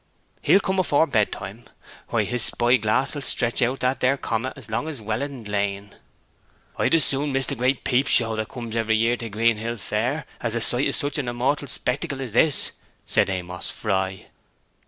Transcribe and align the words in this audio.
He'll 0.41 0.59
come 0.59 0.79
afore 0.79 1.05
bed 1.05 1.31
time. 1.31 1.65
Why, 2.07 2.23
his 2.23 2.41
spy 2.41 2.77
glass 2.77 3.13
will 3.13 3.21
stretch 3.21 3.61
out 3.61 3.81
that 3.81 3.99
there 3.99 4.17
comet 4.17 4.53
as 4.55 4.67
long 4.67 4.87
as 4.87 4.99
Welland 4.99 5.47
Lane!' 5.47 5.95
'I'd 6.77 6.95
as 6.95 7.05
soon 7.05 7.31
miss 7.31 7.45
the 7.45 7.53
great 7.53 7.83
peep 7.83 8.07
show 8.07 8.35
that 8.35 8.49
comes 8.49 8.75
every 8.75 8.97
year 8.97 9.15
to 9.17 9.29
Greenhill 9.29 9.77
Fair 9.77 10.25
as 10.39 10.55
a 10.55 10.59
sight 10.61 10.87
of 10.89 10.95
such 10.95 11.19
a 11.19 11.29
immortal 11.29 11.67
spectacle 11.67 12.19
as 12.19 12.31
this!' 12.31 12.71
said 13.05 13.29
Amos 13.29 13.69
Fry. 13.69 14.25